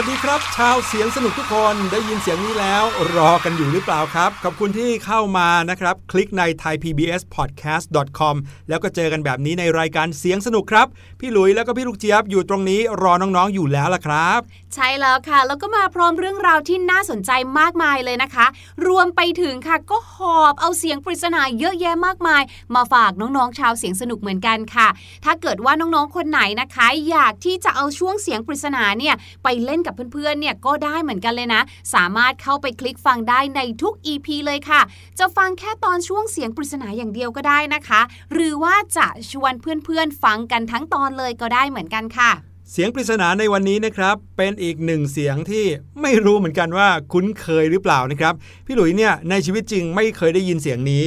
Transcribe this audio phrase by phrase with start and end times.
[0.00, 2.84] วัสดีครับ ชาวเสียงสนุกทุกคนได้ยินเสียงนี้แล้ว
[3.16, 8.34] รอกันอยู่หรือเปล่าครับ ขอบคุณที่เข้ามานะครับ คลิกใน thaipbspodcast.com
[8.68, 10.86] แล้วก็เจอกันแบบนี้ในรายการเสียงสนุกครับ
[11.20, 14.40] พี่หลุยแล้วก็พี่ลูกเจี๊ยบอยู่ตรงนี้รอน้องๆอยู่แล้วล่ะครับ
[14.74, 18.46] ใช่แล้วค่ะ แล้วก็มาพร้อมเรื่องราวที่น่าสนใจมากมายเลยนะคะ
[18.86, 22.42] รวมไปถึงค่ะก็หอบเอาเสียงปริศนาเยอะแยะมากมาย
[22.74, 24.88] มาฝากน้องๆชาวเสียงสนุกเหมือนกันค่ะ
[25.24, 29.14] ถ้าเกิดว่าน้องๆคนไหนนะคะ อยากที่จะเอาช่วงเสียงปริศนาเนี่ย
[29.44, 31.62] ไปเล่นกับเพื่อนๆเนี่ยก็ได้เหมือนกันเลยนะ
[31.94, 34.80] สามารถเข้าไปคลิกฟังได้ในทุก EP เลยค่ะ
[35.18, 38.00] จะฟังแค่ตอนช่วงเสียงปริศนาอย่างเดียวก็ได้นะคะ
[38.32, 42.30] หรือว่าจะชวนเพื่อนๆฟังกันทั้งตอนเลยก็ได้เหมือนกันค่ะ
[42.72, 45.64] เสียงปริศนาในวันนี้นะครับ เป็นอีกหนึ่งเสียงที่
[46.02, 48.34] ไม่รู้เหมือนกันว่าคุ้นเคยหรือเปล่านะครับ
[48.66, 51.04] พี่หลุยเนี่ยในชีวิตจริงไม่เคยได้ยินเสียงนี้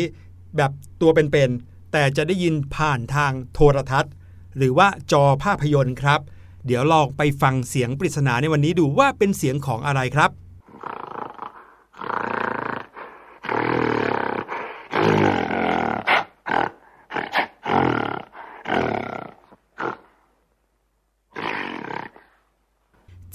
[0.57, 4.13] แบบตัวเป็นๆแต่จะได้ยินผ่านทางโทรทัศน์
[4.57, 6.19] หรือว่าจอภาพยนตร์ครับ
[6.65, 10.31] เดี๋ยวลองไปฟังเสียงปริศนาในวันนี้ดูว่าเป็นเสียงของอะไรครับ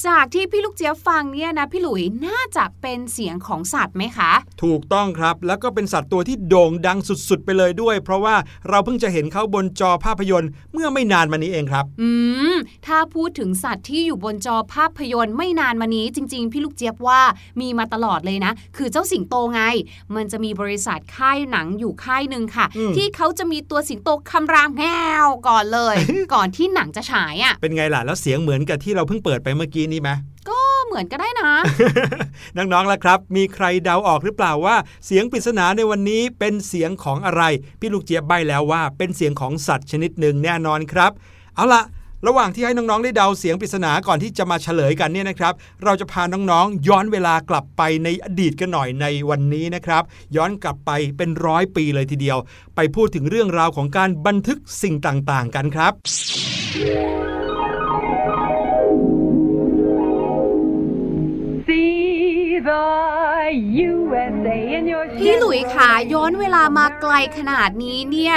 [0.06, 4.32] จากที่พี่ลูกเจี๊ยบฟังเนี่ยนะพี่หลุยน่าจะเป็นเสียงของสัตว์ไหมคะ
[4.62, 8.36] ถูกต้องครับ แล้วก็เป็นสัตว์ตัวที่โด่งดังสุด ๆ ไปเลยด้วย เพราะว่า
[8.68, 12.10] เราเพิ่งจะเห็นเขาบนจอภาพยนตร์ เมื่อไม่นานมานี้เองครับ อื
[12.54, 12.56] ม
[12.86, 17.20] ถ้าพูดถึงสัตว์ที่อยู่บนจอภาพยนตร์ไม่นานมานี้ จริง ๆ พี่ลูกเจี๊ยบว่า
[17.60, 19.62] มีมาตลอดเลยนะ คือเจ้าสิงโตไง
[20.14, 24.82] มันจะมีบริษัทค่ายหนังอยู่ค่ายหนึ่งค่ะอืมที่เขาจะมีตัวสิงโตคำรามแฮ
[25.24, 25.96] วก่อนเลย
[26.34, 30.10] ก่อนที่หนังจะฉายอะเป็นไงล่ะแล้วเสียงเหมือนกับที่เราเพิ่งเปิดไปเมื่อกี้นี้ไหม
[30.50, 30.55] ก็
[30.86, 31.50] เหมือนก็ได้นะ
[32.56, 37.42] น้องๆล่ะครับ มีใครเดาออกหรือเปล่าว่า เสียงปริศนาในวันนี้เป็นเสียงของอะไร
[37.80, 41.12] พี่ลูกเจี๊ยบใบแล้วว่า เป็นเสียงของสัตว์ชนิดหนึ่งแน่นอนครับ
[41.54, 41.82] เอาละ
[42.26, 45.54] ระหว่างที่ให้น้องๆ ได้เดาเสียงปริศนาก่อนที่จะมาเฉลยกันเนี่ยนะครับ
[45.84, 50.02] เราจะพาน้องๆ ย้อนเวลากลับไปในอดีตกันหน่อยในวันนี้นะครับ
[50.36, 52.38] ย้อนกลับไปเป็นร้อยปีเลยทีเดียว
[52.76, 55.92] ไปพูดถึงเรื่องราวของการบันทึกสิ่งต่างๆ กันครับ
[65.20, 68.36] พี่หลุยขาย้อนเวลามาไกลขนาดนี้เนี่ย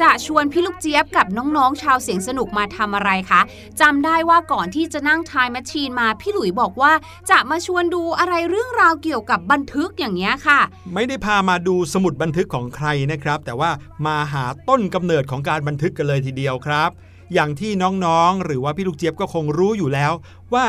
[0.00, 3.40] จะชวนพี่ลูกเจี๊ยบกับน้องๆ ชาวเสียงสนุกมาทำอะไรคะ
[3.80, 6.92] จำได้ว่าก่อนที่จะนั่งทายแมชชีนมาพี่หลุยบอกว่า
[7.30, 10.60] จะมาชวนดูอะไรเรื่องราวเกี่ยวกับบันทึกอย่างเงี้ยค่ะ
[10.94, 13.70] ไม่ได้พามาดูสมุดบันทึกของใครนะครับ แต่ว่า
[14.06, 16.90] มาหาต้นกำเนิดของการบันทึกกันเลยทีเดียวครับ
[17.34, 20.12] อย่างที่น้องๆ หรือว่าพี่ลูกเจี๊ยบก็คงรู้อยู่แล้ว
[20.54, 20.66] ว่า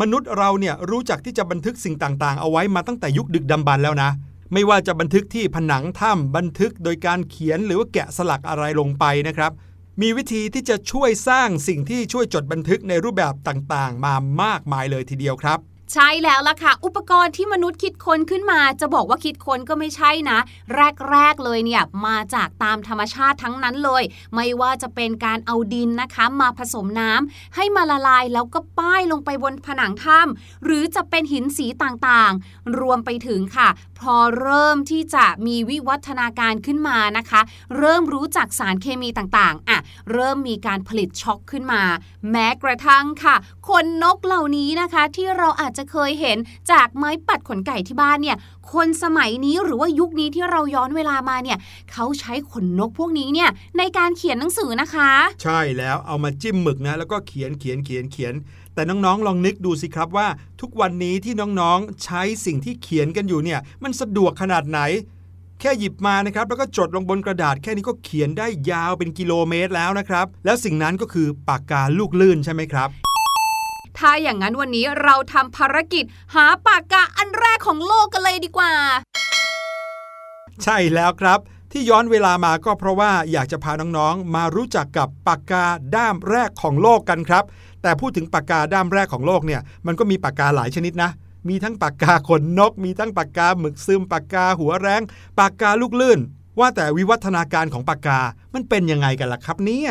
[0.00, 4.10] มนุษย์เราเนี่ยรู้จักที่จะบันทึกสิ่งต่างๆ เอาไว้มาตั้งแต่ยุคดึกดำบรรพ์แล้วนะ
[4.52, 9.52] ไม่ว่าจะบันทึกที่ผนังถ้ำบันทึกโดยการเขียนหรือว่าแกะสลักอะไรลงไปนะครับ
[10.00, 15.58] มีวิธีที่จะช่วยสร้างสิ่งที่ช่วยจดบันทึกในรูปแบบต่างๆ มามากมายเลยทีเดียวครับ
[15.92, 20.38] ใช่แล้วล่ะค่ะ อุปกรณ์ที่มนุษย์คิดค้นขึ้นมา จะบอกว่าคิดค้นก็ไม่ใช่นะ
[21.10, 24.02] แรกๆเลยเนี่ยมาจากตามธรรมชาติทั้งนั้นเลย
[24.34, 33.68] ไม่ว่าจะเป็นการเอาดินนะคะ มาผสมน้ำให้มาละลายแล้วก็ป้ายลงไปบนผนังถ้ำหรือจะเป็นหินสีต่างๆ รวมไปถึงค่ะ
[34.00, 37.40] พอเริ่มที่จะมีวิวัฒนาการขึ้นมานะคะ
[37.78, 39.78] เริ่มรู้จักสารเคมีต่างๆอะ
[40.12, 41.82] เริ่มมีการผลิตช็อกขึ้นมา
[42.30, 43.36] แม้กระทั่งค่ะ
[43.68, 46.38] ขนนกเหล่านี้นะคะที่เราอาจจะเคยเห็น
[46.70, 48.36] จากไม้ปัดขนไก่ที่บ้านเนี่ย
[48.72, 51.58] คนสมัยนี้หรือว่ายุคนี้ที่เราย้อนเวลามาเนี่ย
[51.92, 55.10] เขาใช้ขนนกพวกนี้เนี่ยในการเขียนหนังสือนะคะ
[55.42, 58.34] ใช่แล้วเอามาจิ้มหมึกนะ แล้วก็เขียนเขียนเขียนเขียน
[58.74, 60.28] แต่น้องๆ ลองนึกดูสิครับว่า
[60.60, 64.80] ทุกวันนี้ที่น้องๆ ใช้สิ่งที่เขียนกันอยู่เนี่ย มันสะดวกขนาดไหน
[65.60, 73.11] แค่หยิบมานะครับ แล้วก็จดลงบนกระดาษแค่นี้ก็เขียนได้ยาวเป็นกิโลเมตรแล้วนะครับ แล้วสิ่งนั้นก็คือปากกาลูกลื่นใช่ไหมครับ
[73.98, 78.72] ถ้าอย่างนั้นวันนี้เราทำภารกิจหาปากกาอันแรกของโลกกันเลยดีกว่า
[80.62, 81.38] ใช่แล้วครับ
[81.72, 85.64] ที่ย้อนเวลามาก็เพราะว่าอยากจะพาน้องๆ มารู้จักกับปากกา
[85.96, 87.44] ด้ามแรกของโลกกันครับ
[87.82, 91.10] แต่พูดถึงปากกาด้ามแรกของโลกเนี่ย มันก็มีปากกาหลายชนิดนะ
[91.48, 95.02] มีทั้งปากกาขนนก มีทั้งปากกาหมึกซึมปากกาหัวแรง
[95.38, 96.20] ปากกาลูกลื่น
[96.58, 98.18] ว่าแต่วิวัฒนาการของปากกา
[98.54, 99.90] มันเป็นยังไงกันล่ะครับเนี่ย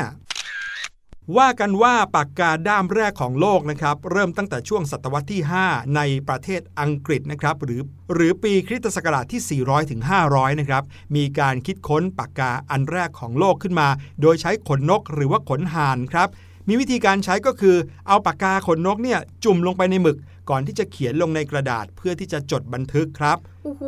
[1.37, 7.81] ว่ากันว่าปากกาด้ามแรกของโลกนะครับ เริ่มตั้งแต่ช่วงศตวรรษที่ 5 ในประเทศอังกฤษนะครับ หรือ
[8.13, 10.83] หรือปีคริสตศักราชที่ 400ถึง500 นะครับ
[11.15, 13.87] มีการคิดค้นปากกาอันแรกของโลกขึ้นมา
[14.21, 16.27] โดยใช้ขนนกหรือว่าขนห่านครับ
[16.67, 17.75] มีวิธีการใช้ก็คือ
[18.07, 20.17] เอาปากกาขนนกเนี่ยจุ่มลงไปในหมึก
[20.51, 23.83] ก่อนที่จะเขียนลงในกระดาษเพื่อที่จะจดบันทึกครับโอ้โห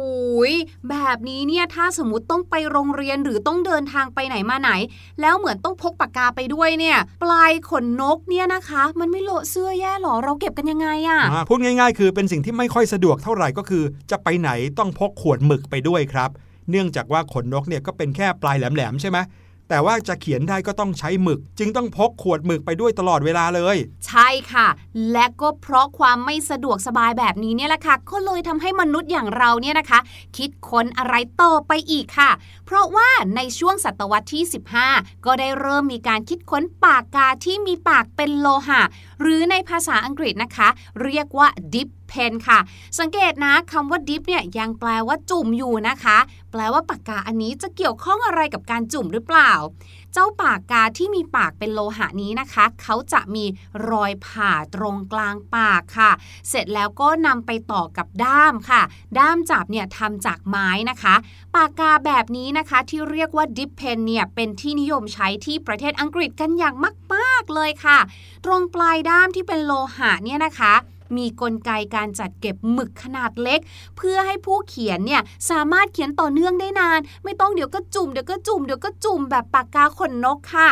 [0.50, 0.52] ย
[0.90, 4.72] แบบนี้เนี่ยถ้าสมมติต้องไปโรงเรียนหรือต้องเดินทางไปไหนมาไหน
[5.22, 16.30] แล้วเหมือนต้องพกปากกาไปด้วยเนี่ย ปลายขนนกเนี่ยนะคะ มันไม่โละเสื้อแย่หรอเราเก็บกันยังไงอะอ่าพูดง่ายๆ คือเป็นสิ่งที่ไม่ค่อยสะดวกเท่าไหร่ก็คือ จะไปไหนต้องพกขวดหมึกไปด้วยครับ
[16.70, 19.18] เนื่องจากว่าขนนกเนี่ยก็เป็นแค่ปลายแหลมๆใช่ไหม
[19.74, 23.78] แต่ว่าจะเขียนได้ก็ต้องใช้หมึก จึงต้องพกขวดหมึกไปด้วยตลอดเวลาเลย
[24.08, 24.68] ใช่ค่ะ
[25.12, 30.00] และก็เพราะความไม่สะดวกสบายแบบนี้เนี่ยแหละค่ะก็เลยทำให้มนุษย์อย่างเราเนี่ยนะคะ
[30.38, 32.32] คิดค้นอะไรต่อไปอีกค่ะ
[32.66, 34.44] เพราะว่าในช่วงศตวรรษที่
[34.86, 38.82] 15 ก็ได้เริ่มมีการคิดค้นปากกาที่มีปากเป็นโลหะ
[39.22, 40.70] หรือในภาษาอังกฤษนะคะ
[41.04, 42.60] เรียกว่า dip pen ค่ะ
[43.00, 46.18] สังเกตนะคำว่า dip เนี่ยยังแปลว่าจุ่มอยู่นะคะ
[46.52, 49.52] แปลว่าปากกาอันนี้จะเกี่ยวข้องอะไรกับการจุ่มหรือเปล่า
[50.14, 53.46] เจ้าปากกาที่มีปากเป็นโลหะนี้นะคะ เขาจะมี
[53.90, 56.12] รอยผ่าตรงกลางปากค่ะ
[56.50, 58.82] เสร็จแล้วก็นำไปต่อกับด้ามค่ะ
[59.20, 61.16] ด้ามจับเนี่ยทำจากไม้นะคะ
[61.56, 66.76] ปากกาแบบนี้นะคะที่เรียกว่า dip pen เนี่ยเป็นที่นิยมใช้ที่ประเทศอังกฤษกันอย่าง
[67.14, 68.00] มากๆเลยค่ะ
[68.46, 70.74] ตรงปลายด้ามที่เป็นโลหะเนี่ยนะคะ
[71.18, 73.60] มีกลไกการจัดเก็บหมึกขนาดเล็ก
[73.98, 80.70] เพื่อให้ผู้เขียนเนี่ยสามารถเขียนต่อเนื่องได้นาน ไม่ต้องเดี๋ยวก็จุ่มเดี๋ยวก็จุ่มเดี๋ยวก็จุ่มแบบปากกาขนนกค่ะ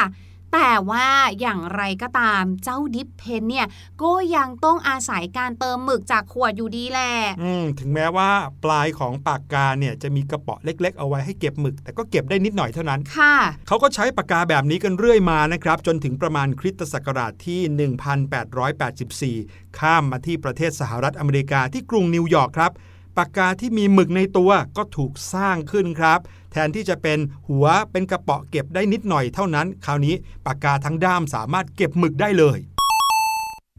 [0.53, 1.07] แต่ว่า
[1.41, 3.67] อย่างไรก็ตามเจ้าดิปเพนเนี่ย
[4.03, 8.29] ก็ยังต้องอาศัยการเติมหมึกจากขวดอยู่ดีแหละอืมถึงแม้ว่า
[8.63, 13.35] ปลายของปากกาเนี่ยจะมีกระเป๋อเล็ก ๆ เอาไว้ให้เก็บหมึก แต่ก็เก็บได้นิดหน่อยเท่านั้นค่ะ
[13.67, 22.71] เขาก็ใช้ปากกาแบบนี้กันเรื่อยมานะครับ จนถึงประมาณคริสตศักราชที่ 1884 ข้ามมาที่ประเทศสหรัฐอเมริกาที่กรุงนิวยอร์กครับ
[23.23, 26.19] ปากกาที่มีหมึกในตัวก็ถูกสร้างขึ้นครับ
[26.51, 32.59] แทนที่จะเป็นหัวเป็นกระเปาะเก็บได้นิดหน่อยเท่านั้น คราวนี้ปากกาทั้งด้ามสามารถเก็บหมึกได้เลย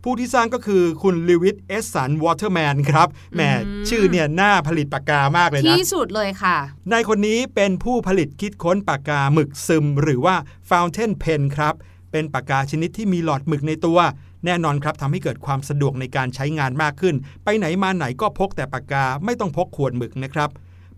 [0.04, 6.56] ผู้ที่สร้างก็คือคุณลูอิสเอดสันวอเตอร์แมนครับแหมอืมชื่อเนี่ยน่าผลิตปากกามากเลยนะ ที่สุดเลยค่ะ
[6.92, 10.36] นายคนนี้เป็นผู้ผลิตคิดค้นปากกาหมึกซึม หรือว่า
[10.70, 11.74] Fountain Pen ครับ
[12.12, 13.98] เป็นปากกาชนิดที่มีหลอดหมึกในตัว
[14.44, 20.50] แน่นอนครับทำให้เกิดความสะดวกในการใช้งานมากขึ้น ไปไหนมาไหนก็พกแต่ปากกาไม่ต้องพกขวดหมึกนะครับ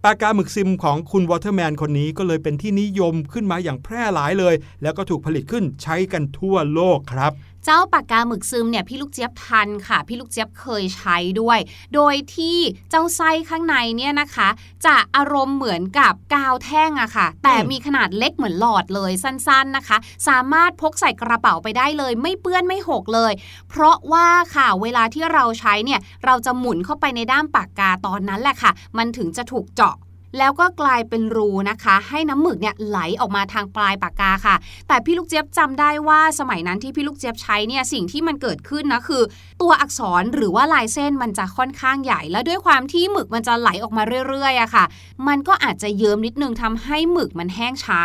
[0.04, 7.32] ปากกาหมึกซึมของคุณวอเตอร์แมนคนนี้ก็เลยเป็นที่นิยมขึ้นมาอย่างแพร่หลายเลย แล้วก็ถูกผลิตขึ้นใช้กันทั่วโลกครับ
[7.64, 11.58] เจ้าปากกาหมึกซึมเนี่ยพี่ลูกเจี๊ยบทันค่ะ พี่ลูกเจี๊ยบเคยใช้ด้วย
[11.94, 12.58] โดยที่
[12.90, 14.48] เจ้าไส้ข้างในเนี่ยนะคะ
[14.86, 19.96] จะอารมณ์เหมือนกับกาวแท่งอะค่ะ แต่มีขนาดเล็กเหมือนหลอดเลยสั้นๆนะคะ
[20.28, 23.32] สามารถพกใส่กระเป๋าไปได้เลย ไม่เปื้อนไม่หกเลย
[23.68, 29.96] เพราะว่าค่ะเวลาที่เราใช้เนี่ยเราจะหมุนเข้าไปในด้ามปากกาตอนนั้นแหละค่ะ มันถึงจะถูกเจาะ
[30.38, 34.56] แล้วก็กลายเป็นรูนะคะ ให้น้ำหมึกเนี่ยไหลออกมาทางปลายปากกาค่ะ
[34.88, 39.22] แต่พี่ลูกเจี๊ยบจำได้ว่าสมัยนั้นที่พี่ลูกเจี๊ยบใช้เนี่ยสิ่งที่มันเกิดขึ้นนะคือ
[39.62, 44.84] ตัวอักษรหรือว่าลายเส้นมันจะค่อนข้างใหญ่ แล้วด้วยความที่หมึกมันจะไหลออกมาเรื่อยๆอะค่ะ
[45.28, 48.02] มันก็อาจจะเยิ้มนิดนึงทำให้หมึกมันแห้งช้า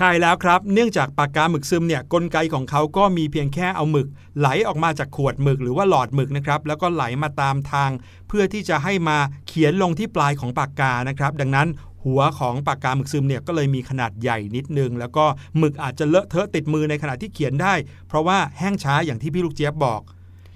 [0.00, 7.90] ใช่แล้วครับ เนื่องจากปากกาหมึกซึมเนี่ยกลไกของเขาก็มีเพียงแค่เอาหมึก ไหลออกมาจากขวดหมึกหรือว่าหลอดหมึกนะครับแล้วก็ไหลมาตามทาง
[8.28, 11.68] เพื่อที่จะให้มาเขียนลงที่ปลายของปากกานะครับ ดังนั้น
[12.04, 15.24] หัวของปากกาหมึกซึมเนี่ยก็เลยมีขนาดใหญ่นิดนึง แล้วก็
[15.58, 17.74] หมึกอาจจะเลอะเทอะติดมือในขณะที่เขียนได้
[18.08, 20.00] เพราะว่าแห้งช้าอย่างที่พี่ลูกเจี๊ยบบอก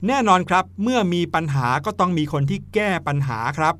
[0.06, 3.74] แน่นอนครับ เมื่อมีปัญหาก็ต้องมีคนที่แก้ปัญหาครับ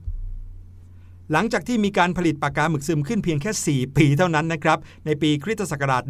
[1.33, 6.03] หลังจากที่มีการผลิตปากกาหมึกซึมขึ้นเพียงแค่ 4 ปีเท่านั้นนะครับ ในปีคริสตศักราช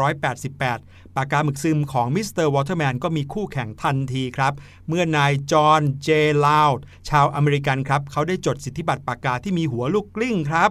[0.00, 4.52] 1888 ปากกาหมึกซึมของมิสเตอร์วอเตอร์แมนก็มีคู่แข่งทันทีครับ
[4.88, 6.08] เมื่อนายจอห์นเจ
[6.46, 10.70] ลาวด์ชาวอเมริกันครับ เขาได้จดสิทธิบัตรปากกาที่มีหัวลูกกลิ้งครับ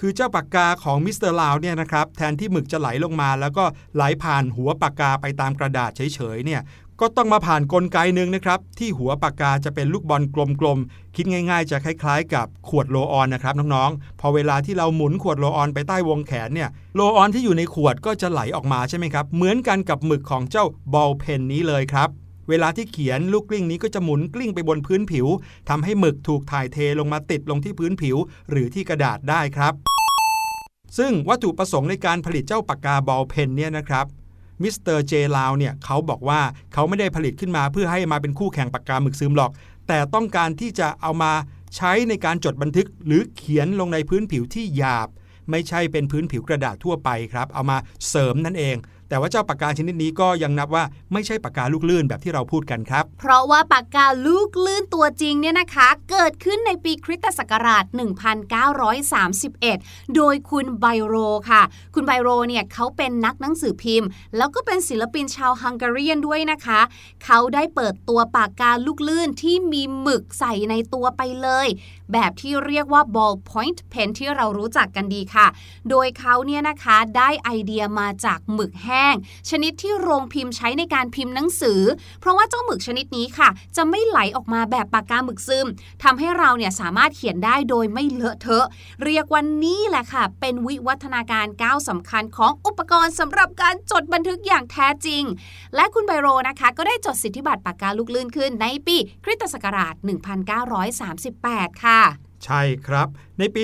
[0.00, 6.60] คือเจ้าปากกาของมิสเตอร์ลาวด์เนี่ยนะครับแทนที่หมึกจะไหลลงมา แล้วก็ไหลผ่านหัวปากกาไปตามกระดาษเฉยๆเนี่ย
[7.00, 10.22] ก็ต้องมาผ่านกลไกหนึ่งนะครับ ที่หัวปากกาจะเป็นลูกบอล
[10.60, 22.08] กลมๆ คิดง่ายๆ จะคล้ายๆ กับขวดโรลออนนะครับน้องๆ พอเวลาที่เราหมุนขวดโรลออนไปใต้วงแขนเนี่ยโรลออนที่อยู่ในขวดก็จะไหลออกมาใช่ไหมครับ เหมือนกันกับหมึกของเจ้า ball pen นี้เลยครับ
[22.48, 25.26] เวลาที่เขียนลูกกลิ้งนี้ก็จะหมุนกลิ้งไปบนพื้นผิว
[25.68, 28.16] ทำให้หมึกถูกถ่ายเทลงมาติดลงที่พื้นผิว
[28.50, 29.74] หรือที่กระดาษได้ครับ
[30.98, 34.06] ซึ่งวัตถุประสงค์ในการผลิตเจ้าปากกา ballpen เนี่ยนะครับ
[34.62, 36.40] มิสเตอร์เจลาวเนี่ยเขาบอกว่า
[36.72, 39.50] เขาไม่ได้ผลิตขึ้นมาเพื่อให้มาเป็นคู่แข่งปากกาหมึกซึมหรอก
[39.88, 41.32] แต่ต้องการที่จะเอามา
[41.76, 45.08] ใช้ในการจดบันทึกหรือเขียนลงในพื้นผิวที่หยาบ
[45.50, 48.76] ไม่ใช่เป็นพื้นผิวกระดาษทั่วไปครับ เอามาเสริมนั่นเอง
[49.08, 57.84] แต่ว่าเจ้าปากกาชนิดนี้ก็ยังนับว่าไม่ใช่ปากกาลูกลื่นแบบที่เราพูดกันครับ เพราะว่าปากกาลูกลื่นตัวจริงเนี่ยนะคะ เกิดขึ้นในปีคริสตศักราช
[59.40, 61.14] 1931 โดยคุณไบโร
[61.50, 61.62] ค่ะ
[61.94, 66.80] คุณไบโรเนี่ยเขาเป็นนักหนังสือพิมพ์ แล้วก็เป็นศิลปินชาวฮังการีนด้วยนะคะ
[67.24, 71.68] เขาได้เปิดตัวปากกาลูกลื่นที่มีหมึกใส่ในตัวไปเลย
[72.12, 75.46] แบบที่เรียกว่า ball point pen ที่เรารู้จักกันดีค่ะ
[75.90, 78.95] โดยเขาเนี่ยนะคะได้ไอเดียมาจากหมึกแห้ง
[79.50, 81.80] ชนิดที่โรงพิมพ์ใช้ในการพิมพ์หนังสือ
[82.20, 85.66] เพราะว่าเจ้าหมึกชนิดนี้ค่ะ จะไม่ไหลออกมาแบบปากกาหมึกซึม
[86.02, 88.66] ทำให้เราเนี่ยสามารถเขียนได้โดยไม่เลอะเทอะ
[89.04, 95.22] เรียกว่านี่แหละค่ะ เป็นวิวัฒนาการก้าวสำคัญของอุปกรณ์สำหรับการจดบันทึกอย่างแท้จริง
[95.74, 99.94] และคุณไบโรนะคะ ก็ได้จดสิทธิบัตรปากกาลูกลื่นขึ้นในปีคริสตศักราช
[101.08, 102.00] 1938 ค่ะ
[102.44, 103.62] ใช่ครับ ในปี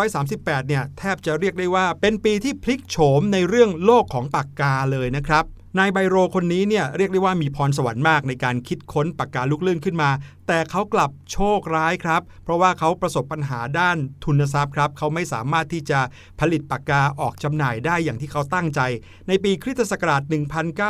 [0.00, 5.44] 1938 เนี่ยแทบจะเรียกได้ว่าเป็นปีที่พลิกโฉมในเรื่องโลกของปากกาเลยนะครับ
[5.78, 10.10] นายไบโรคนนี้เนี่ยเรียกได้ว่ามีพรสวรรค์มากในการคิดค้นปากกาลูกเลื่นขึ้นมา
[10.48, 16.00] แต่เขากลับโชคร้ายครับ เพราะว่าเขาประสบปัญหาด้านทุนทรัพย์ครับ เขาไม่สามารถที่จะ
[16.40, 18.80] ผลิตปากกาออกจำหน่ายได้อย่างที่เขาตั้งใจ
[19.28, 20.22] ในปีคริสตศักราช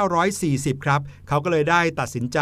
[0.08, 2.38] 1940 ครับ เขาก็เลยได้ตัดสินใจ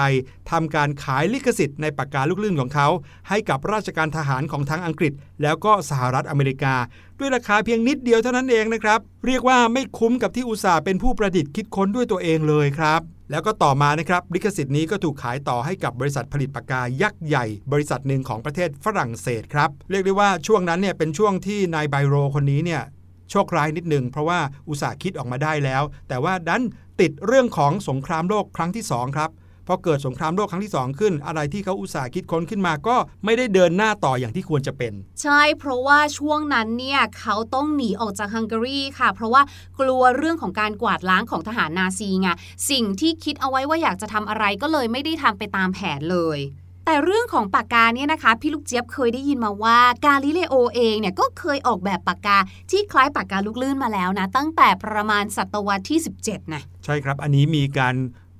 [0.50, 2.88] ทำการขายลิขสิทธิ์ในปากกาลูกลื่นของเขา
[3.28, 6.74] ให้กับราชการทหารของทั้งอังกฤษ แล้วก็สหรัฐอเมริกา
[7.18, 22.82] ด้วยราคาเพียงนิดเดียวเท่านั้นเองนะครับ เรียกว่าไม่คุ้มกับที่อุตสาห์เป็นผู้ประดิษฐ์คิดค้นด้วยตัวเองเลยครับ แล้วก็ต่อมานะครับลิขสิทธิ์นี้ก็ถูกขายต่อให้กับบริษัทผลิตปากกายักษ์ใหญ่ บริษัทหนึ่งของประเทศฝรั่งเศสครับ เรียกได้ว่าช่วงนั้นเนี่ยเป็นช่วงที่นายไบโรคนนี้เนี่ย
[23.30, 26.64] โชคร้ายนิดหนึ่งเพราะว่าอุตสาห์คิดออกมาได้แล้ว แต่ว่าดัน
[27.00, 29.30] ติดเรื่องของสงครามโลกครั้งที่สองครับ
[29.66, 34.92] พอเกิดสงครามโลกครั้งที่ 2 ขึ้น อะไรที่เขาอุตส่าห์คิดค้นขึ้นมาก็ไม่ได้เดินหน้าต่ออย่างที่ควรจะเป็น
[35.22, 39.42] ใช่เพราะว่าช่วงนั้นเนี่ยเขาต้องหนีออกจากฮังการีค่ะ เพราะว่า
[39.80, 42.28] กลัวเรื่องของการกวาดล้างของทหารนาซีไง
[42.70, 46.40] สิ่งที่คิดเอาไว้ว่าอยากจะทำอะไรก็เลยไม่ได้ทำไปตามแผนเลย
[46.88, 52.38] แต่เรื่องของปากกาเนี่ยนะคะ พี่ลูกเจี๊ยบเคยได้ยินมาว่ากาลิเลโอเองเนี่ยก็เคยออกแบบปากกา
[52.70, 57.94] ที่คล้ายปากกาลูกลื่นมาแล้วนะ ตั้งแต่ประมาณศตวรรษที่ 17นะใช่ครับ อันนี้มีการ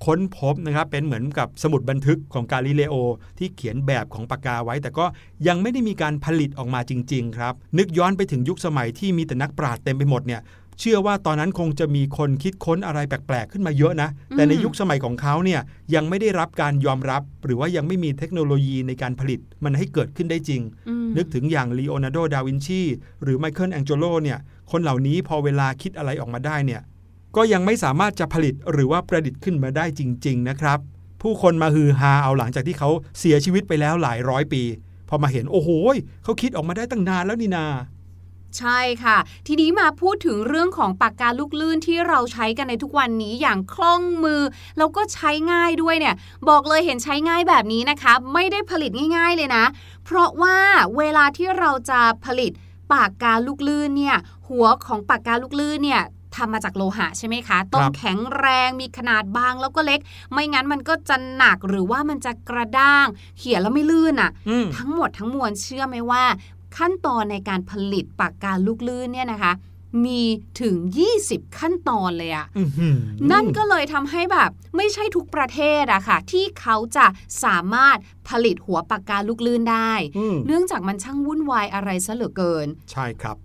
[0.04, 2.94] ค้นพบนะครับเป็นเหมือนกับสมุดบันทึกของกาลิเลโอ
[3.38, 5.06] ที่เขียนแบบของปากกาไว้ แต่ก็
[5.46, 10.40] ยังไม่ได้มีการผลิตออกมาจริง ๆ ครับ นึกย้อนไปถึงยุคสมัยที่มีแต่นักปราชญ์เต็มไปหมดเนี่ย
[10.80, 15.60] เชื่อว่าตอนนั้นคงจะมีคนคิดค้นอะไรแปลก ๆ ขึ้นมาเยอะนะ แต่ในยุคสมัยของเขาเนี่ย
[15.94, 22.82] ยังไม่ได้รับการยอมรับ หรือว่ายังไม่มีเทคโนโลยีในการผลิตมันให้เกิดขึ้นได้จริงอืมนึกถึงอย่างลีโอนาร์โด ดาวินชี
[23.22, 24.38] หรือไมเคิลแองเจโลเนี่ย
[24.70, 26.80] คนเหล่านี้พอเวลาคิดอะไรออกมาได้เนี่ย
[27.36, 30.78] ก็ยังไม่สามารถจะผลิตหรือว่าประดิษฐ์ขึ้นมาได้จริง ๆ นะครับ
[31.22, 34.62] ผู้คนมาฮือฮาเอาหลังจากที่เขาเสียชีวิตไปแล้วหลายร้อยปี
[35.08, 35.70] พอมาเห็นโอ้โห
[36.24, 37.66] เขาคิดออกมาได้ตั้งนานแล้วนี่นา
[38.58, 44.42] ใช่ค่ะ ทีนี้มาพูดถึงเรื่องของปากกาลูกลื่นที่เราใช้กันในทุกวันนี้อย่างคล่องมือ
[44.78, 46.14] แล้วก็ใช้ง่ายด้วยเนี่ย
[46.48, 49.64] บอกเลยเห็นใช้ง่ายแบบนี้นะคะ ไม่ได้ผลิตง่าย ๆเลยนะ
[50.04, 50.56] เพราะว่า
[50.98, 52.52] เวลาที่เราจะผลิต
[52.92, 54.16] ปากกาลูกลื่นเนี่ย
[54.48, 56.02] หัวของปากกาลูกลื่นเนี่ย
[56.36, 60.00] ทำมาจากโลหะใช่ไหมคะต้องแข็งแรงมีขนาดบางแล้วก็เล็ก
[60.32, 63.06] ไม่งั้นมันก็จะหนักหรือว่ามันจะกระด้าง
[63.38, 66.24] เขียนแล้วไม่ลื่นอะอืมทั้งหมดทั้งมวลเชื่อไหมว่า
[66.76, 69.52] ขั้นตอนในการผลิตปากกาลูกลื่นเนี่ยนะคะ
[70.04, 70.22] มี
[70.62, 70.76] ถึง
[71.16, 72.96] 20 ขั้นตอนเลยอะอื้อหือ
[73.32, 77.06] นั่นก็เลยทำให้แบบไม่ใช่ทุกประเทศอะค่ะ ที่เขาจะ
[77.44, 77.96] สามารถ
[78.28, 83.36] ผลิตหัวปากกาลูกลื่นได้อืมเนื่องจากมันช่างวุ่นวายอะไรซะเหลือเกิน ใช่ครับ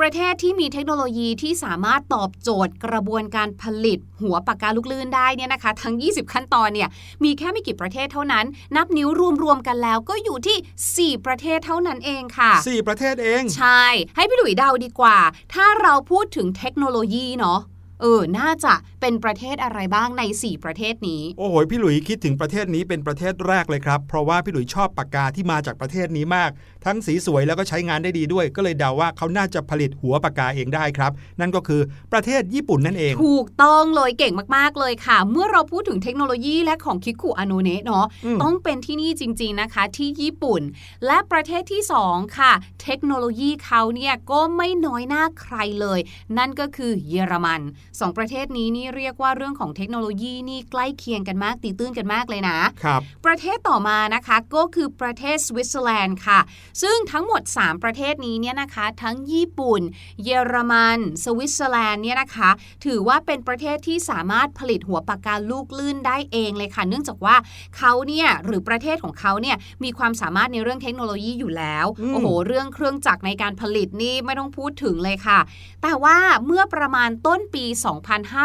[0.00, 6.88] ประเทศที่มีเทคโนโลยีที่สามารถตอบโจทย์กระบวนการผลิตหัวปากกาลูกลื่นได้เนี่ยนะคะ ทั้ง 20 ขั้นตอนเนี่ย
[7.24, 8.44] มีแค่ไม่กี่ประเทศเท่านั้น
[8.76, 9.08] นับนิ้ว
[9.42, 13.84] รวมๆกันแล้วก็อยู่ที่ 4 ประเทศเท่านั้นเองค่ะสี่ประเทศเอง ใช่
[14.16, 15.18] ให้พี่หลุยเดาดีกว่า
[15.54, 17.60] ถ้าเราพูดถึงเทคโนโลยีเนาะ
[18.02, 26.50] เออ น่าจะเป็นประเทศอะไรบ้างใน 4 ประเทศนี้ โอ้โห พี่หลุยคิดถึงประเทศนี้เป็นประเทศแรกเลยครับ เพราะว่าพี่หลุยชอบปากกาที่มาจากประเทศนี้มาก
[26.86, 31.80] ทั้งสีสวยแล้วก็ใช้งานได้ดีด้วย ก็เลยเดาว่าเขาน่าจะผลิตหัวปากกาเองได้ครับ นั่นก็คือ
[32.12, 40.62] ประเทศญี่ปุ่นนั่นเอง ถูกต้องเลยเก่งมากๆเลยค่ะ เมื่อเราพูดถึงเทคโนโลยีและของคิคุอาโนเนะเนาะอืมต้องเป็นที่นี่จริง ๆนะคะ ที่ญี่ปุ่น
[41.06, 46.00] และประเทศที่ 2 ค่ะ เทคโนโลยีเขาเนี่ยก็ไม่น้อยหน้าใครเลย
[46.38, 47.60] นั่นก็คือเยอรมัน
[48.00, 56.40] สองประเทศนี้นี่เรียกว่าเรื่องของเทคโนโลยีนี่ใกล้เคียงกันมากตีตื้นกันมากเลยนะครับประเทศต่อมานะคะก็คือประเทศสวิตเซอร์แลนด์ค่ะ
[56.82, 59.80] ซึ่งทั้งหมด 3 ประเทศนี้เนี่ยนะคะ ทั้งญี่ปุ่น
[60.24, 62.50] เยอรมัน สวิตเซอร์แลนด์เนี่ยนะคะ
[62.84, 67.36] ถือว่าเป็นประเทศที่สามารถผลิตหัวปากกาลูกลื่นได้เองเลยค่ะ เนื่องจากว่า
[67.76, 75.38] เขาเนี่ยหรือประเทศของเขาเนี่ยมีความสามารถในเรื่องเทคโนโลยีอยู่แล้วอืมโอ้โหเรื่องเครื่องจักรในการผลิตนี่ไม่ต้องพูดถึงเลยค่ะ
[75.82, 77.64] แต่ว่าเมื่อประมาณต้นปี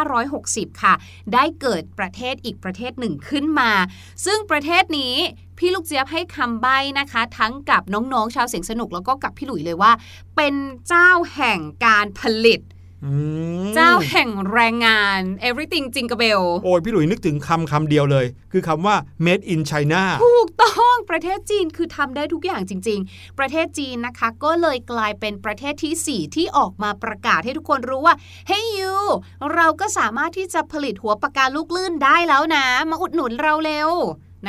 [0.02, 0.94] 2560 ค่ะ
[1.34, 3.72] ได้เกิดประเทศอีกประเทศหนึ่งขึ้นมา
[4.26, 5.16] ซึ่งประเทศนี้
[5.58, 9.92] พี่ลูกเจี๊ยบให้คำใบ้นะคะ ทั้งกับน้องๆชาวเสียงสนุกแล้วก็กับพี่หลุยเลยว่า
[10.36, 10.56] เป็น
[10.88, 12.62] เจ้าแห่งการผลิต
[13.06, 13.12] อื
[13.62, 26.36] มเจ้าแห่งแรงงาน everything จิงก e เบล โอ้ย พี่หลุยนึกถึงคำคำเดียวเลย คือคำว่า made in China ถูกต้องประเทศจีนคือทำได้ทุกอย่างจริง ๆ ประเทศจีนนะคะ ก็เลยกลายเป็นประเทศที่ 4
[26.36, 28.16] ที่ออกมาประกาศให้ทุกคนรู้ว่า
[28.50, 28.96] Hey you
[29.56, 33.90] เราก็สามารถที่จะผลิตหัวปากกาลูกลื่นได้แล้วนะ มาอุดหนุนเราเร็ว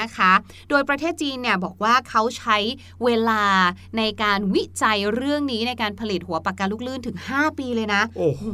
[0.00, 0.32] นะคะ
[0.70, 2.56] โดยประเทศจีนเนี่ยบอกว่าเขาใช้
[3.04, 3.42] เวลา
[3.98, 8.44] ในการวิจัยเรื่องนี้ในการผลิตหัวปากกาลูกลื่นถึง 5 ปีเลยนะ โอ้โห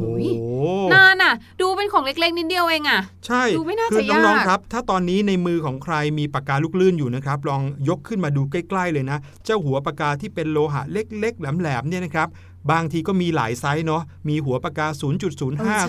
[0.92, 12.28] นานอะ ดูเป็นของเล็กๆนิดเดียวเองอะ ใช่ ดูไม่น่าคืจะน้องยากๆครับ ถ้าตอนนี้ในมือของใครมีปากกาลูกลื่นอยู่นะครับ ลองยกขึ้นมาดูใกล้ ๆ เลยนะ เจ้าหัวปากกาที่เป็นโลหะเล็กๆแหลมๆเนี่ยนะครับ
[12.70, 14.98] บางทีก็มีหลายไซส์เนาะ มีหัวปากกา 0.05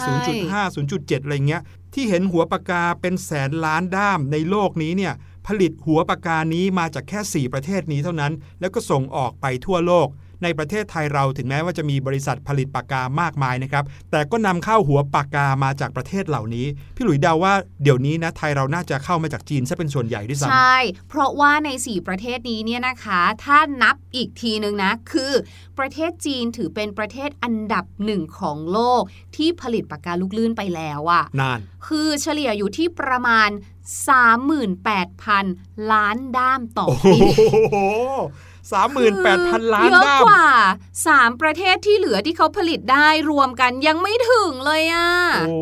[0.07, 1.61] 0.5 0.7 อะไรเงี้ย
[1.93, 5.13] ที่เห็นหัวปากกาเป็นแสนล้านด้ามในโลกนี้เนี่ย
[5.49, 10.07] ผลิตหัวปากกานี้มาจากแค่ 4 ประเทศนี้เท่านั้น แล้วก็ส่งออกไปทั่วโลก
[10.43, 20.77] ในประเทศไทยเราถึงแม้ว่าจะมีบริษัทผลิตปากกามากมายนะครับ แต่ก็นำเข้าหัวปากกามาจากประเทศเหล่านี้ พี่หลุยเดาว่าเดี๋ยวนี้นะไทยเราน่าจะเข้ามาจากจีนซะเป็นส่วนใหญ่ด้วยซ้ำใช่
[21.09, 25.31] เพราะว่าใน 4 ประเทศนี้เนี่ยนะคะ ถ้านับอีกทีนึงนะ คือ
[25.79, 29.01] ประเทศจีนถือเป็นประเทศอันดับหนึ่งของโลก
[29.35, 33.49] ที่ผลิตปากกาลูกลื่นไปแล้วอะนาน คือเฉลี่ยอยู่ที่ประมาณ
[35.09, 37.17] 38,000 ล้านด้ามต่อโอ้โหปี
[38.71, 40.47] สามหมื่นแปดพันล้านเยอะด้ามกว่า
[40.95, 45.09] 3 ประเทศที่เหลือที่เขาผลิตได้รวมกันยังไม่ถึงเลยอะ
[45.47, 45.59] โอ้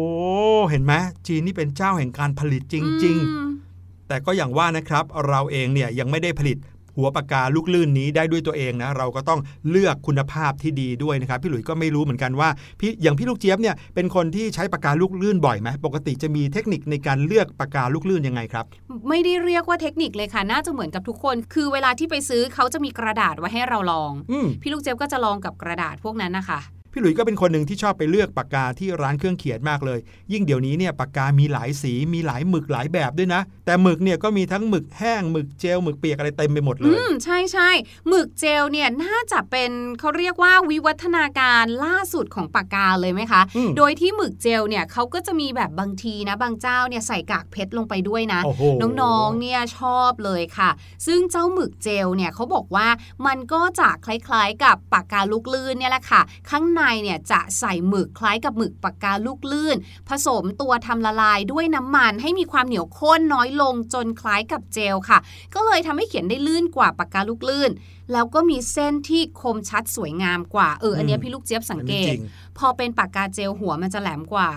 [0.69, 0.93] เห็นไหม
[1.27, 3.13] จีนนี่เป็นเจ้าแห่งการผลิตจริงอื
[3.47, 6.57] มๆแต่ก็อย่างว่านะครับ เราเองเนี่ยยังไม่ได้ผลิต
[6.97, 18.65] หัวปากกาลูกลื่นนี้ได้ด้วยตัวเองนะเราก็ต้องเลือกคุณภาพที่ดีด้วยนะครับพี่หลุยส์ก็ไม่รู้เหมือนกันว่าพี่อย่างพี่ลูกเจี๊ยบเนี่ยเป็นคนที่ใช้ปากกาลูกลื่นบ่อยไหมปกติจะมีเทคนิคในการเลือกปากกาลูกลื่นยังไงครับ
[19.09, 26.59] ไม่ได้เรียกว่าเทคนิคเลยค่ะน่าจะเหมือนกับทุกคน คือเวลาที่ไปซื้อเขาจะมีกระดาษไว้ให้เราลองอืมพี่ลูกเจี๊ยบก็จะลองกับกระดาษพวกนั้นนะคะ
[26.97, 29.99] พี่หลุยส์ก็เป็นคนหนึ่งที่ชอบไปเลือกปากกาที่ร้านเครื่องเขียนมากเลย
[30.31, 37.69] ยิ่งเดี๋ยวนี้เนี่ยปากกามีหลายสีมีหลายหมึกหลายแบบด้วยนะ แต่หมึกเนี่ยก็มีทั้งหมึกแห้งหมึกเจลหมึกเปียกอะไรเต็มไปหมดเลอืยมใช่ใช่
[38.07, 48.63] หมึกเจลเนี่ยน่าจะเป็นเขาเรียกว่าวิวัฒนาการล่าสุดของปากกาเลยไหมคะอืมโดยที่หมึกเจลเนี่ยเขาก็จะมีแบบบางทีนะ บางเจ้าเนี่ยใส่กากเพชรลงไปด้วยนะโอ้โห
[49.01, 50.69] น้องๆเนี่ยชอบเลยค่ะ
[51.07, 52.87] ซึ่งเจ้าหมึกเจลเนี่ยเขาบอกว่า
[53.27, 59.77] มันก็จะคล้ายๆ กับปากกาลูกลื่นเนี่ยแหละค่ะ ข้างในเนี่ยจะใส่หมึกคล้ายกับหมึกปากกาลูกลื่น
[60.09, 65.19] ผสมตัวทำละลายด้วยน้ำมันให้มีความเหนียวข้นน้อยลงจนคล้ายกับเจลค่ะ
[65.53, 67.71] ก็เลยทำให้เขียนได้ลื่นกว่าปากกาลูกลื่น
[68.13, 72.21] แล้วก็มีเส้นที่คมชัดสวยงามกว่าเอออันเนี้ยอืมพี่ลูกเจี๊ยบสังเกอันนี้ตจริง
[72.57, 74.49] พอเป็นปากกาเจลหัวมันจะแหลมกว่า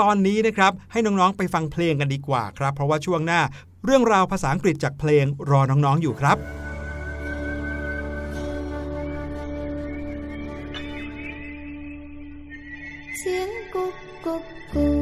[0.00, 3.40] ตอนนี้นะครับ ให้น้องๆ ไปฟังเพลงกันดีกว่าครับ เพราะว่าช่วงหน้า
[3.84, 6.36] เรื่องราวภาษาอังกฤษจากเพลงรอน้องๆ อยู่ครับ
[13.28, 14.95] เสียง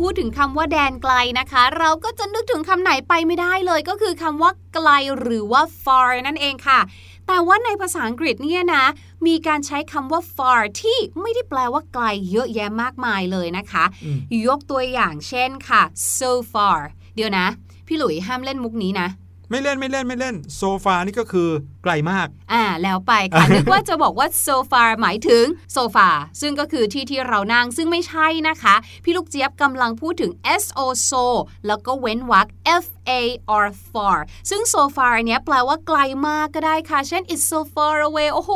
[0.00, 6.80] พูดถึงคำว่าแดนไกลนะคะ เราก็จะนึกถึงคำไหนไปไม่ได้เลย ก็คือคำว่าไกลหรือว่า far นั่นเองค่ะ
[7.26, 8.84] แต่ว่าในภาษาอังกฤษเนี่ยนะ
[9.26, 15.82] มีการใช้คำว่า far ที่ไม่ได้แปลว่าไกลเยอะแยะมากมายเลยนะคะอืมยกตัวอย่างเช่นค่ะ
[16.18, 16.78] so far
[17.16, 17.46] เดี๋ยวนะ
[17.86, 19.08] พี่หลุยห้ามเล่นมุกนี้นะ
[19.52, 21.48] ไม่เล่นไม่เล่นไม่เล่นโซฟานี่ก็คือ
[21.82, 26.08] ไกลมาก อ่าแล้วไปค่ะนึกว่าจะบอกว่า so far หมายถึงโซฟา
[26.40, 31.24] ซึ่งก็คือที่ที่เรานั่งซึ่งไม่ใช่นะคะ พี่ลูกเจี๊ยบกำลังพูดถึง s o so
[31.66, 32.48] แล้วก็เว้นวรรค
[32.82, 33.20] f a
[33.64, 34.18] r far
[34.50, 38.52] ซึ่ง so far เนี้ยแปลว่าไกลมากก็ได้ค่ะ เช่น it's so far away โอ้โห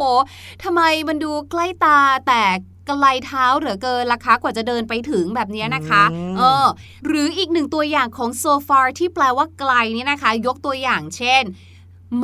[0.62, 2.42] ทำไมมันดูใกล้ตาแต่
[2.86, 6.66] ไกลเท้าเหลือเกินล่ะคะกว่าจะเดินไปถึงแบบเนี้ยนะคะอืมเออ
[7.06, 11.42] หรืออีกหนึ่งตัวอย่างของ so far ที่แปลว่าไกลเนี่ยนะคะ ยกตัวอย่างเช่น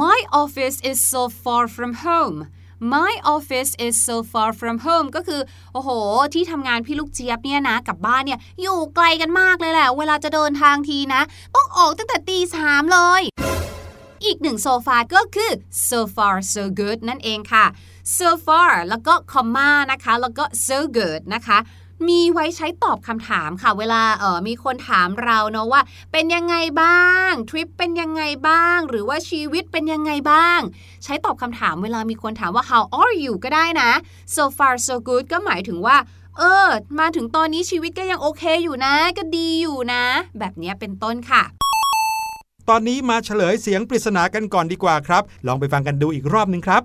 [0.01, 2.39] My office is so far from home
[2.95, 5.41] My office is so far from home ก็คือ
[5.73, 5.91] โอ้โห
[6.35, 11.23] ที่ทำงานพี่ลูกเจี๊ยบเนี่ยนะ กับบ้านเนี่ย อยู่ไกลกันมากเลยแหละ เวลาจะเดินทางทีนะ
[11.57, 13.23] ต้องออกตั้งแต่ตีสามเลย
[14.25, 15.51] อีกหนึ่งโซฟาก็คือ
[15.89, 17.67] so far so good นั่นเองค่ะ
[18.19, 21.59] so far แล้วก็ comma นะคะ แล้วก็ so good นะคะ
[22.09, 25.81] มีไว้ใช้ตอบคำถามค่ะ เวลาเออมีคนถามเราเนาะว่า
[26.13, 30.61] เป็นยังไงบ้างทริปเป็นยังไงบ้าง หรือว่าชีวิตเป็นยังไงบ้าง
[31.05, 33.91] ใช้ตอบคำถามเวลามีคนถามว่า how are you ก็ได้นะ
[34.35, 35.97] so far so good ก็หมายถึงว่า
[36.39, 40.03] เออ มาถึงตอนนี้ชีวิตก็ยังโอเคอยู่นะ ก็ดีอยู่นะ
[40.39, 41.43] แบบนี้เป็นต้นค่ะ
[42.69, 46.83] ตอนนี้มาเฉลยเสียงปริศนากันก่อนดีกว่าครับ ลองไปฟังกันดูอีกรอบนึงครับ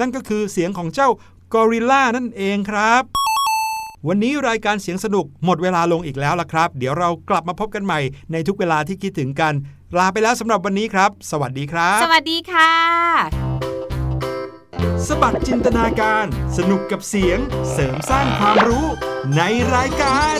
[0.00, 1.08] นั่นก็คือเสียงของเจ้า
[1.54, 3.02] กอริลล่านั่นเองครับ
[4.08, 8.00] วันนี้รายการเสียงสนุกหมดเวลาลงอีกแล้วล่ะครับ เดี๋ยวเรากลับมาพบกันใหม่
[8.32, 9.54] ในทุกเวลาที่คิดถึงกัน
[9.98, 12.72] ลาไปแล้วสำหรับวันนี้ครับ สวัสดีครับ สวัสดีค่ะ
[15.06, 17.38] สบัดจินตนาการ สนุกกับเสียง
[17.72, 18.86] เสริมสร้างความรู้
[19.36, 19.42] ใน
[19.74, 20.38] รายการ